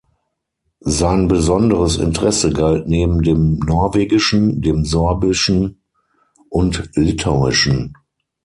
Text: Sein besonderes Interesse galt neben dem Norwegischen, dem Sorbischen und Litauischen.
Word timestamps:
Sein 0.89 1.27
besonderes 1.27 1.97
Interesse 1.97 2.51
galt 2.51 2.87
neben 2.87 3.21
dem 3.21 3.57
Norwegischen, 3.59 4.59
dem 4.59 4.83
Sorbischen 4.83 5.83
und 6.49 6.89
Litauischen. 6.95 7.93